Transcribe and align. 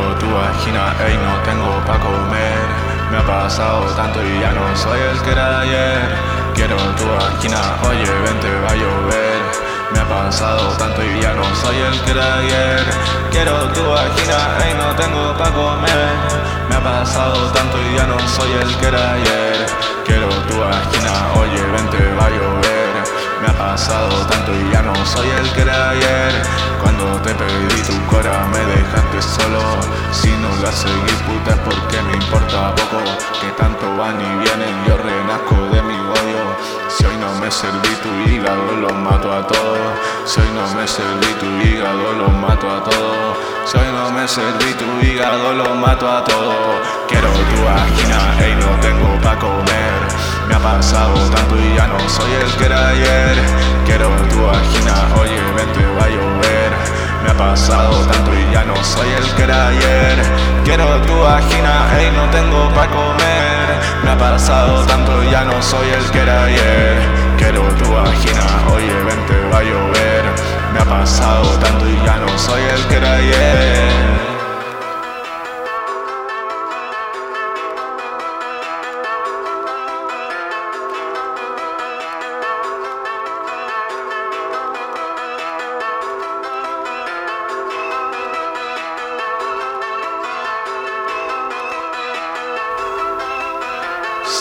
tu 0.00 0.26
vagina, 0.32 0.94
ey, 1.04 1.18
no 1.18 1.36
tengo 1.44 1.68
pa' 1.84 1.98
comer. 2.00 2.64
Me 3.10 3.18
ha 3.18 3.26
pasado 3.26 3.84
tanto 3.94 4.24
y 4.24 4.40
ya 4.40 4.52
no 4.52 4.74
soy 4.74 4.98
el 4.98 5.20
que 5.20 5.32
era 5.32 5.60
ayer. 5.60 6.16
Quiero 6.54 6.76
tu 6.96 7.04
vagina, 7.04 7.60
oye, 7.84 8.08
vente, 8.24 8.48
va 8.64 8.70
a 8.70 8.74
llover. 8.74 9.42
Me 9.92 10.00
ha 10.00 10.08
pasado 10.08 10.72
tanto 10.78 11.04
y 11.04 11.20
ya 11.20 11.34
no 11.34 11.44
soy 11.56 11.76
el 11.76 12.00
que 12.04 12.10
era 12.12 12.38
ayer. 12.38 12.84
Quiero 13.30 13.68
tu 13.74 13.82
vagina, 13.84 14.38
ey, 14.64 14.74
no 14.80 14.96
tengo 14.96 15.36
pa' 15.36 15.50
comer. 15.50 16.14
Me 16.70 16.76
ha 16.76 16.80
pasado 16.80 17.52
tanto 17.52 17.76
y 17.82 17.96
ya 17.96 18.06
no 18.06 18.18
soy 18.28 18.52
el 18.62 18.74
que 18.78 18.86
era 18.86 19.12
ayer. 19.12 19.66
Quiero 20.06 20.28
tu 20.48 20.58
vagina, 20.58 21.12
oye, 21.36 21.60
vente, 21.70 21.98
va 22.18 22.26
a 22.26 22.30
llover. 22.30 22.61
Pasado 23.62 24.26
tanto 24.26 24.50
y 24.52 24.72
ya 24.72 24.82
no 24.82 24.92
soy 25.06 25.28
el 25.30 25.52
que 25.52 25.60
era 25.60 25.90
ayer. 25.90 26.32
Cuando 26.82 27.04
te 27.22 27.32
pedí 27.32 27.80
tu 27.82 27.94
cora 28.06 28.44
me 28.50 28.58
dejaste 28.58 29.22
solo. 29.22 29.62
Si 30.10 30.30
no 30.42 30.48
la 30.60 30.72
seguís 30.72 31.22
puta 31.22 31.52
es 31.52 31.60
porque 31.60 32.02
me 32.02 32.14
importa 32.14 32.74
poco. 32.74 32.98
Que 33.40 33.52
tanto 33.56 33.86
van 33.96 34.20
y 34.20 34.30
vienen, 34.42 34.74
yo 34.84 34.96
renazco 34.96 35.54
de 35.70 35.80
mi 35.80 35.94
odio. 35.94 36.42
Si 36.88 37.06
hoy 37.06 37.16
no 37.18 37.32
me 37.38 37.52
serví 37.52 37.94
tu 38.02 38.10
hígado, 38.28 38.72
los 38.80 38.94
mato 38.94 39.32
a 39.32 39.46
todos. 39.46 39.94
Si 40.24 40.40
hoy 40.40 40.50
no 40.56 40.66
me 40.74 40.88
serví 40.88 41.32
tu 41.38 41.46
hígado, 41.62 42.12
los 42.18 42.32
mato 42.32 42.68
a 42.68 42.82
todos. 42.82 43.36
Si 43.64 43.78
hoy 43.78 43.92
no 43.92 44.10
me 44.10 44.26
serví 44.26 44.74
tu 44.74 45.06
hígado, 45.06 45.54
los 45.54 45.76
mato 45.76 46.10
a 46.10 46.24
todos. 46.24 46.80
Quiero 47.06 47.30
tu 47.30 47.62
vagina, 47.62 48.44
ey, 48.44 48.56
no 48.56 48.80
tengo 48.80 49.20
pa' 49.22 49.38
comer. 49.38 49.81
Me 50.62 50.68
ha 50.68 50.74
pasado 50.74 51.14
tanto 51.30 51.56
y 51.58 51.74
ya 51.74 51.88
no 51.88 51.98
soy 52.08 52.30
el 52.34 52.56
que 52.56 52.66
era 52.66 52.90
ayer. 52.90 53.36
Quiero 53.84 54.08
tu 54.30 54.46
vagina, 54.46 54.94
oye, 55.20 55.40
vente, 55.56 55.84
va 55.98 56.04
a 56.04 56.08
llover. 56.08 56.70
Me 57.24 57.30
ha 57.30 57.36
pasado 57.36 58.06
tanto 58.06 58.30
y 58.32 58.52
ya 58.52 58.62
no 58.64 58.76
soy 58.84 59.08
el 59.08 59.34
que 59.34 59.42
era 59.42 59.68
ayer. 59.68 60.22
Quiero 60.64 60.86
tu 61.02 61.18
vagina, 61.18 61.98
ey, 61.98 62.12
no 62.12 62.30
tengo 62.30 62.68
pa' 62.76 62.86
comer. 62.86 63.66
Me 64.04 64.10
ha 64.10 64.16
pasado 64.16 64.84
tanto 64.86 65.24
y 65.24 65.30
ya 65.32 65.44
no 65.44 65.60
soy 65.60 65.88
el 65.88 66.10
que 66.12 66.20
era 66.20 66.44
ayer. 66.44 66.96
Quiero 67.38 67.62
tu 67.74 67.92
vagina, 67.92 68.46
oye, 68.72 69.01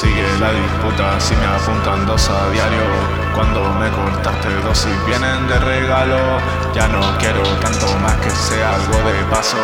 Sigue 0.02 0.26
la 0.40 0.52
disputa 0.52 1.20
si 1.20 1.36
me 1.36 1.46
apuntan 1.46 2.08
dos 2.08 2.28
a 2.28 2.50
diario. 2.50 2.82
Cuando 3.36 3.62
me 3.76 3.88
cortaste 3.92 4.50
dos 4.64 4.88
y 4.88 5.06
vienen 5.06 5.48
de 5.48 5.60
regalo. 5.60 6.18
Ya 6.74 6.88
no 6.88 7.02
quiero 7.20 7.44
tanto 7.62 7.86
más 8.00 8.16
que 8.16 8.32
sea 8.32 8.74
algo 8.74 8.98
de 9.08 9.24
paso. 9.30 9.58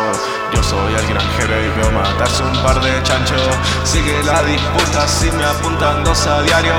Yo 0.54 0.62
soy 0.62 0.94
el 0.94 1.08
granjero 1.08 1.54
y 1.60 1.68
veo 1.80 1.90
matarse 1.90 2.44
un 2.44 2.56
par 2.62 2.80
de 2.80 3.02
chanchos. 3.02 3.50
Sigue 3.82 4.22
la 4.22 4.40
disputa 4.44 5.08
si 5.08 5.28
me 5.32 5.44
apuntan 5.44 6.04
dos 6.04 6.24
a 6.28 6.40
diario. 6.42 6.72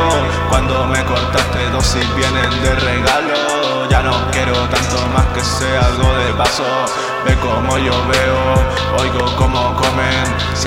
Cuando 0.47 0.85
me 0.85 1.03
cortaste 1.03 1.69
dos 1.71 1.97
y 1.97 2.15
vienen 2.15 2.63
de 2.63 2.75
regalo. 2.75 3.89
Ya 3.89 4.01
no 4.01 4.13
quiero 4.31 4.53
tanto 4.69 5.05
más 5.13 5.25
que 5.33 5.43
sea 5.43 5.85
algo 5.85 6.15
de 6.15 6.31
paso. 6.35 6.63
Ve 7.25 7.35
como 7.35 7.77
yo 7.77 7.91
veo, 8.07 9.01
oigo 9.01 9.35
comen, 9.35 9.48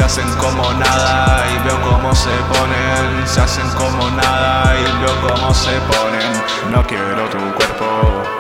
se 0.03 0.21
hacen 0.21 0.35
como 0.35 0.73
nada 0.73 1.47
y 1.49 1.65
veo 1.65 1.81
cómo 1.83 2.13
se 2.13 2.31
ponen, 2.51 3.25
se 3.25 3.41
hacen 3.41 3.69
como 3.71 4.11
nada 4.11 4.75
y 4.77 4.83
veo 5.01 5.15
cómo 5.21 5.55
se 5.55 5.71
ponen. 5.83 6.43
No 6.73 6.85
quiero 6.85 7.29
tu 7.31 7.39
cuerpo, 7.55 7.87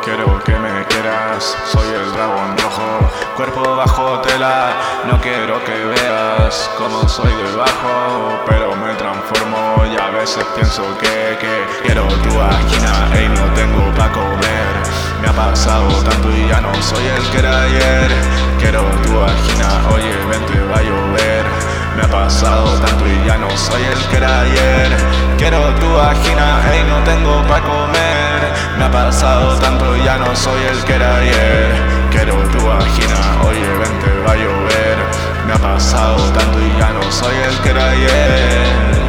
quiero 0.02 0.42
que 0.42 0.56
me 0.56 0.84
quieras, 0.86 1.56
soy 1.70 1.86
el 1.86 2.12
dragón 2.14 2.58
rojo, 2.58 3.10
cuerpo 3.36 3.76
bajo 3.76 4.18
tela, 4.22 4.72
no 5.06 5.20
quiero 5.20 5.64
que 5.64 5.84
veas 5.84 6.68
cómo 6.78 7.08
soy 7.08 7.32
debajo, 7.32 8.40
pero 8.44 8.74
me 8.74 8.94
transformo 8.94 9.61
a 10.02 10.10
veces 10.10 10.44
pienso 10.56 10.82
que, 10.98 11.38
que 11.38 11.66
quiero 11.84 12.06
tu 12.08 12.36
vagina, 12.36 13.08
ey, 13.14 13.28
no 13.28 13.44
tengo 13.54 13.94
pa' 13.94 14.10
comer. 14.10 14.74
Me 15.20 15.28
ha 15.28 15.32
pasado 15.32 15.88
tanto 16.02 16.28
y 16.30 16.48
ya 16.48 16.60
no 16.60 16.74
soy 16.82 17.06
el 17.06 17.22
que 17.30 17.38
era 17.38 17.62
ayer. 17.62 18.10
Quiero 18.58 18.82
tu 19.04 19.20
vagina, 19.20 19.68
oye, 19.94 20.12
vente, 20.28 20.58
va 20.70 20.78
a 20.78 20.82
llover. 20.82 21.44
Me 21.96 22.02
ha 22.02 22.08
pasado 22.08 22.80
tanto 22.80 23.06
y 23.06 23.26
ya 23.26 23.38
no 23.38 23.50
soy 23.56 23.82
el 23.84 24.02
que 24.08 24.16
era 24.16 24.40
ayer. 24.40 24.90
Quiero 25.38 25.60
tu 25.74 25.92
vagina, 25.92 26.60
ey, 26.72 26.82
no 26.84 26.98
tengo 27.04 27.42
pa' 27.46 27.60
comer. 27.60 28.40
Me 28.78 28.84
ha 28.84 28.90
pasado 28.90 29.56
tanto 29.58 29.96
y 29.96 30.04
ya 30.04 30.18
no 30.18 30.34
soy 30.34 30.62
el 30.64 30.82
que 30.84 30.94
era 30.94 31.16
ayer. 31.16 31.70
Quiero 32.10 32.34
tu 32.48 32.66
vagina, 32.66 33.18
oye, 33.46 33.68
vente, 33.78 34.10
va 34.26 34.32
a 34.32 34.36
llover. 34.36 34.96
Me 35.46 35.52
ha 35.52 35.58
pasado 35.58 36.16
tanto 36.32 36.58
y 36.58 36.78
ya 36.78 36.90
no 36.90 37.12
soy 37.12 37.36
el 37.36 37.56
que 37.60 37.70
era 37.70 37.90
ayer. 37.90 39.01